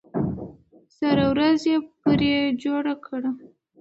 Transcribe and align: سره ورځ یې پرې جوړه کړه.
سره 0.97 1.23
ورځ 1.31 1.59
یې 1.71 1.77
پرې 2.01 2.33
جوړه 2.63 2.93
کړه. 3.05 3.29